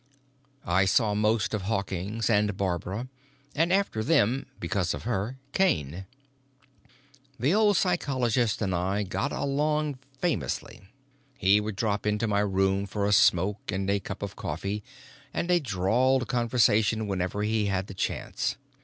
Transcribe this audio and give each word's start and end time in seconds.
I 0.65 0.85
saw 0.85 1.13
most 1.13 1.53
of 1.53 1.61
Hawkins 1.61 2.27
and 2.27 2.57
Barbara, 2.57 3.07
and 3.53 3.71
after 3.71 4.03
them 4.03 4.47
because 4.59 4.95
of 4.95 5.03
her 5.03 5.37
Kane. 5.53 6.07
The 7.39 7.53
old 7.53 7.77
psychologist 7.77 8.63
and 8.63 8.73
I 8.73 9.03
got 9.03 9.31
along 9.31 9.99
famously. 10.17 10.81
He 11.37 11.61
would 11.61 11.75
drop 11.75 12.07
into 12.07 12.25
my 12.25 12.39
room 12.39 12.87
for 12.87 13.05
a 13.05 13.11
smoke 13.13 13.71
and 13.71 13.87
a 13.91 13.99
cup 13.99 14.23
of 14.23 14.35
coffee 14.35 14.83
and 15.35 15.51
a 15.51 15.59
drawled 15.59 16.27
conversation 16.27 17.05
whenever 17.05 17.43
he 17.43 17.67
had 17.67 17.85
the 17.85 17.93
chance. 17.93 18.57